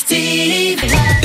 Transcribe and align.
Active. 0.00 0.78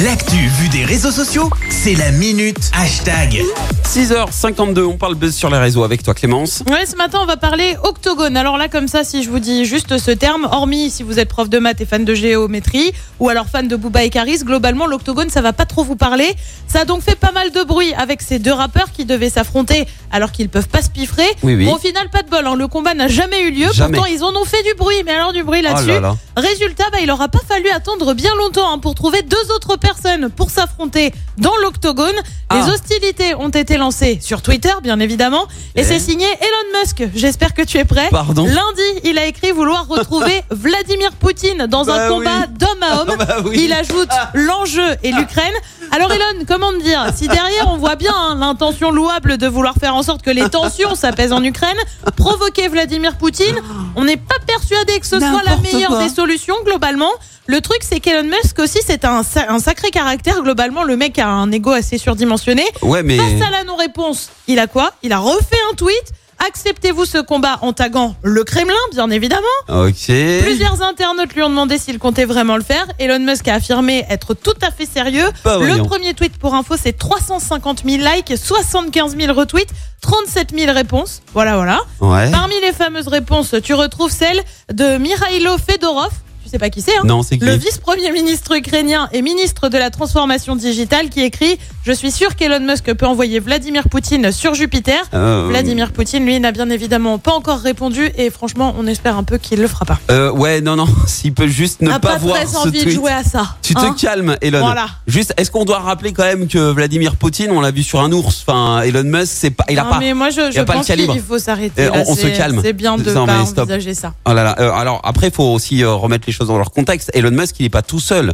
L'actu 0.05 0.37
vue 0.37 0.69
des 0.69 0.85
réseaux 0.85 1.11
sociaux, 1.11 1.49
c'est 1.69 1.93
la 1.93 2.09
minute 2.11 2.71
hashtag. 2.73 3.43
6h52, 3.83 4.83
on 4.85 4.95
parle 4.97 5.15
buzz 5.15 5.35
sur 5.35 5.49
les 5.49 5.57
réseaux 5.57 5.83
avec 5.83 6.03
toi 6.03 6.13
Clémence. 6.13 6.63
Ouais, 6.69 6.85
ce 6.85 6.95
matin, 6.95 7.19
on 7.21 7.25
va 7.25 7.35
parler 7.35 7.75
octogone. 7.83 8.37
Alors 8.37 8.57
là, 8.57 8.69
comme 8.69 8.87
ça, 8.87 9.03
si 9.03 9.23
je 9.23 9.29
vous 9.29 9.39
dis 9.39 9.65
juste 9.65 9.97
ce 9.97 10.11
terme, 10.11 10.47
hormis 10.49 10.89
si 10.89 11.03
vous 11.03 11.19
êtes 11.19 11.27
prof 11.27 11.49
de 11.49 11.59
maths 11.59 11.81
et 11.81 11.85
fan 11.85 12.05
de 12.05 12.13
géométrie, 12.13 12.93
ou 13.19 13.27
alors 13.27 13.47
fan 13.47 13.67
de 13.67 13.75
Booba 13.75 14.05
et 14.05 14.09
Caris, 14.09 14.37
globalement, 14.39 14.85
l'octogone, 14.87 15.29
ça 15.29 15.41
va 15.41 15.51
pas 15.51 15.65
trop 15.65 15.83
vous 15.83 15.97
parler. 15.97 16.33
Ça 16.65 16.79
a 16.81 16.85
donc 16.85 17.01
fait 17.03 17.19
pas 17.19 17.33
mal 17.33 17.51
de 17.51 17.63
bruit 17.65 17.93
avec 17.95 18.21
ces 18.21 18.39
deux 18.39 18.53
rappeurs 18.53 18.93
qui 18.93 19.03
devaient 19.03 19.29
s'affronter 19.29 19.85
alors 20.13 20.31
qu'ils 20.31 20.47
peuvent 20.47 20.69
pas 20.69 20.81
se 20.81 20.89
piffrer. 20.89 21.27
Oui, 21.43 21.55
oui. 21.55 21.65
Bon, 21.65 21.75
au 21.75 21.77
final, 21.77 22.09
pas 22.09 22.21
de 22.21 22.29
bol. 22.29 22.47
hein. 22.47 22.55
Le 22.55 22.69
combat 22.69 22.93
n'a 22.93 23.09
jamais 23.09 23.41
eu 23.41 23.51
lieu. 23.51 23.67
Jamais. 23.73 23.97
Pourtant, 23.97 24.09
ils 24.13 24.23
en 24.23 24.33
ont 24.33 24.45
fait 24.45 24.63
du 24.63 24.73
bruit. 24.75 24.95
Mais 25.05 25.11
alors, 25.11 25.33
du 25.33 25.43
bruit 25.43 25.61
là-dessus. 25.61 25.87
Oh 25.89 25.93
là 25.95 25.99
là. 25.99 26.15
Résultat, 26.37 26.85
bah, 26.93 26.99
il 27.03 27.11
aura 27.11 27.27
pas 27.27 27.41
fallu 27.45 27.67
attendre 27.69 28.13
bien 28.13 28.33
longtemps 28.37 28.60
hein, 28.67 28.79
pour 28.79 28.95
trouver 28.95 29.21
deux 29.21 29.51
autres 29.55 29.75
personnes 29.75 30.29
pour 30.29 30.49
s'affronter 30.49 31.13
dans 31.37 31.55
l'octogone. 31.57 32.15
Ah. 32.49 32.57
Les 32.59 32.71
hostilités 32.71 33.35
ont 33.35 33.49
été 33.49 33.77
lancées 33.77 34.19
sur 34.21 34.41
Twitter, 34.41 34.73
bien 34.83 34.99
évidemment, 34.99 35.47
et 35.75 35.83
c'est 35.83 35.99
signé 35.99 36.25
Elon 36.25 36.79
Musk. 36.79 37.03
J'espère 37.15 37.53
que 37.53 37.61
tu 37.61 37.77
es 37.77 37.85
prêt. 37.85 38.07
Pardon 38.11 38.45
Lundi, 38.45 39.01
il 39.03 39.17
a 39.17 39.25
écrit 39.25 39.51
vouloir 39.51 39.87
retrouver 39.87 40.43
Vladimir 40.51 41.11
Poutine 41.13 41.67
dans 41.67 41.85
Bah 41.85 42.05
un 42.05 42.09
combat 42.09 42.47
d'homme 42.47 42.83
à 42.83 43.01
homme. 43.01 43.15
Bah 43.17 43.37
oui. 43.45 43.61
Il 43.63 43.73
ajoute 43.73 44.09
l'enjeu 44.33 44.95
et 45.03 45.11
l'Ukraine. 45.11 45.53
Alors 45.91 46.11
Elon, 46.11 46.45
comment 46.47 46.71
te 46.71 46.81
dire? 46.83 47.05
Si 47.15 47.27
derrière 47.27 47.69
on 47.69 47.77
voit 47.77 47.95
bien 47.95 48.13
hein, 48.15 48.37
l'intention 48.39 48.91
louable 48.91 49.37
de 49.37 49.47
vouloir 49.47 49.75
faire 49.75 49.95
en 49.95 50.03
sorte 50.03 50.21
que 50.21 50.31
les 50.31 50.49
tensions 50.49 50.95
s'apaisent 50.95 51.33
en 51.33 51.43
Ukraine, 51.43 51.77
provoquer 52.15 52.67
Vladimir 52.67 53.17
Poutine, 53.17 53.61
on 53.95 54.03
n'est 54.03 54.17
pas 54.17 54.35
persuadé 54.45 54.99
que 54.99 55.05
ce 55.07 55.19
soit 55.19 55.43
la 55.45 55.57
meilleure 55.57 55.89
quoi. 55.89 56.03
des 56.03 56.09
solutions 56.09 56.55
globalement. 56.65 57.11
Le 57.47 57.59
truc, 57.59 57.79
c'est 57.81 57.99
qu'Elon 57.99 58.23
Musk 58.29 58.59
aussi, 58.59 58.79
c'est 58.85 59.03
un, 59.03 59.23
sa- 59.23 59.49
un 59.51 59.59
sacré 59.59 59.89
caractère. 59.89 60.41
Globalement, 60.41 60.83
le 60.83 60.95
mec 60.95 61.17
a 61.19 61.27
un 61.27 61.51
ego 61.51 61.71
assez 61.71 61.97
surdimensionné. 61.97 62.63
Ouais 62.81 63.03
mais... 63.03 63.17
Face 63.17 63.47
à 63.47 63.49
la 63.51 63.63
non-réponse, 63.63 64.29
il 64.47 64.59
a 64.59 64.67
quoi? 64.67 64.93
Il 65.03 65.11
a 65.11 65.17
refait 65.19 65.57
un 65.71 65.75
tweet. 65.75 66.13
Acceptez-vous 66.47 67.05
ce 67.05 67.19
combat 67.19 67.59
en 67.61 67.71
taguant 67.71 68.15
le 68.23 68.43
Kremlin, 68.43 68.73
bien 68.93 69.11
évidemment 69.11 69.41
Ok. 69.67 70.07
Plusieurs 70.41 70.81
internautes 70.81 71.33
lui 71.35 71.43
ont 71.43 71.49
demandé 71.51 71.77
s'il 71.77 71.99
comptait 71.99 72.25
vraiment 72.25 72.57
le 72.57 72.63
faire. 72.63 72.87
Elon 72.97 73.19
Musk 73.19 73.47
a 73.47 73.55
affirmé 73.55 74.05
être 74.09 74.33
tout 74.33 74.55
à 74.63 74.71
fait 74.71 74.87
sérieux. 74.87 75.29
Bah, 75.43 75.59
le 75.59 75.83
premier 75.83 76.15
tweet 76.15 76.37
pour 76.39 76.55
info, 76.55 76.75
c'est 76.81 76.93
350 76.97 77.83
000 77.85 77.97
likes, 78.15 78.35
75 78.35 79.15
000 79.17 79.33
retweets, 79.33 79.69
37 80.01 80.53
000 80.57 80.73
réponses. 80.73 81.21
Voilà, 81.33 81.57
voilà. 81.57 81.79
Ouais. 81.99 82.31
Parmi 82.31 82.55
les 82.61 82.71
fameuses 82.71 83.07
réponses, 83.07 83.53
tu 83.63 83.75
retrouves 83.75 84.11
celle 84.11 84.41
de 84.73 84.97
Mikhailo 84.97 85.57
Fedorov. 85.59 86.09
Sais 86.51 86.59
pas 86.59 86.69
qui 86.69 86.81
c'est, 86.81 86.91
hein 86.97 87.03
Non, 87.05 87.23
c'est 87.23 87.37
qui 87.37 87.45
le 87.45 87.53
vice-premier 87.55 88.11
ministre 88.11 88.51
ukrainien 88.57 89.07
et 89.13 89.21
ministre 89.21 89.69
de 89.69 89.77
la 89.77 89.89
transformation 89.89 90.57
digitale 90.57 91.07
qui 91.07 91.21
écrit 91.21 91.57
Je 91.85 91.93
suis 91.93 92.11
sûr 92.11 92.35
qu'Elon 92.35 92.59
Musk 92.59 92.93
peut 92.93 93.05
envoyer 93.05 93.39
Vladimir 93.39 93.87
Poutine 93.87 94.33
sur 94.33 94.53
Jupiter. 94.53 95.01
Euh, 95.13 95.45
Vladimir 95.47 95.93
Poutine, 95.93 96.25
lui, 96.25 96.37
n'a 96.41 96.51
bien 96.51 96.69
évidemment 96.69 97.19
pas 97.19 97.31
encore 97.31 97.59
répondu 97.59 98.11
et 98.17 98.29
franchement, 98.29 98.75
on 98.77 98.85
espère 98.85 99.15
un 99.15 99.23
peu 99.23 99.37
qu'il 99.37 99.61
le 99.61 99.67
fera 99.69 99.85
pas. 99.85 99.97
euh, 100.11 100.29
ouais, 100.31 100.59
non, 100.59 100.75
non, 100.75 100.87
s'il 101.07 101.33
peut 101.33 101.47
juste 101.47 101.81
ne 101.81 101.87
N'a 101.87 101.99
pas, 102.01 102.09
pas, 102.13 102.17
voir 102.17 102.35
très 102.35 102.47
ce 102.47 102.57
envie 102.57 102.83
de 102.83 102.89
jouer 102.89 103.11
à 103.11 103.23
ça. 103.23 103.55
Tu 103.61 103.73
te 103.73 103.79
hein. 103.79 103.95
calmes, 103.97 104.35
Elon. 104.41 104.59
Voilà. 104.59 104.87
Juste, 105.07 105.33
est-ce 105.37 105.51
qu'on 105.51 105.63
doit 105.63 105.79
rappeler 105.79 106.11
quand 106.11 106.23
même 106.25 106.49
que 106.49 106.71
Vladimir 106.71 107.15
Poutine, 107.15 107.51
on 107.51 107.61
l'a 107.61 107.71
vu 107.71 107.83
sur 107.83 108.01
un 108.01 108.11
ours? 108.11 108.43
Enfin, 108.45 108.81
Elon 108.81 109.03
Musk, 109.05 109.31
c'est 109.33 109.51
pas, 109.51 109.63
il 109.69 109.79
a 109.79 109.83
Non, 109.85 109.89
pas. 109.91 109.99
mais 109.99 110.13
moi, 110.13 110.31
je, 110.31 110.51
je 110.51 110.59
pense 110.61 110.85
qu'il 110.85 111.21
faut 111.21 111.39
s'arrêter. 111.39 111.85
Là. 111.85 111.91
on- 111.95 112.11
on 112.11 112.15
se 112.15 112.27
calme. 112.27 112.59
C'est 112.61 112.73
bien 112.73 112.97
de 112.97 113.09
Non, 113.13 113.25
pas 113.25 113.39
envisager 113.39 113.93
ça. 113.93 114.13
Oh 114.25 114.33
là 114.33 114.43
là. 114.43 114.55
Euh, 114.59 114.71
alors 114.73 114.99
après, 115.05 115.27
il 115.27 115.33
faut 115.33 115.43
aussi 115.45 115.83
euh, 115.83 115.93
remettre 115.93 116.25
les 116.27 116.33
choses 116.33 116.40
dans 116.47 116.57
leur 116.57 116.71
contexte. 116.71 117.11
Elon 117.13 117.31
Musk, 117.31 117.55
il 117.59 117.65
est 117.65 117.69
pas 117.69 117.81
tout 117.81 117.99
seul. 117.99 118.33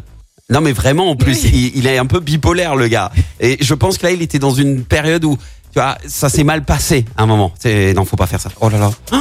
Non 0.50 0.61
mais 0.61 0.72
vraiment, 0.72 1.09
en 1.09 1.16
plus, 1.16 1.44
il, 1.44 1.77
il 1.77 1.88
est 1.88 1.97
un 1.97 2.05
peu 2.05 2.19
bipolaire 2.19 2.75
le 2.75 2.88
gars. 2.88 3.11
Et 3.39 3.58
je 3.59 3.73
pense 3.73 3.98
que 3.98 4.05
là, 4.05 4.11
il 4.11 4.21
était 4.21 4.39
dans 4.39 4.54
une 4.54 4.83
période 4.83 5.26
où, 5.26 5.36
tu 5.37 5.80
vois, 5.80 5.98
ça 6.08 6.30
s'est 6.30 6.45
mal 6.45 6.64
passé 6.64 7.05
à 7.17 7.23
un 7.23 7.26
moment. 7.26 7.54
C'est 7.59 7.93
non, 7.93 8.05
faut 8.05 8.15
pas 8.15 8.27
faire 8.27 8.39
ça. 8.39 8.49
Oh 8.61 8.70
là 8.70 8.77
là. 8.77 8.92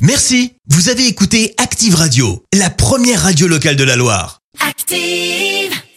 Merci, 0.00 0.54
vous 0.68 0.88
avez 0.88 1.06
écouté 1.06 1.54
Active 1.58 1.94
Radio, 1.94 2.42
la 2.52 2.70
première 2.70 3.22
radio 3.22 3.46
locale 3.46 3.76
de 3.76 3.84
la 3.84 3.96
Loire. 3.96 4.40
Active. 4.66 5.77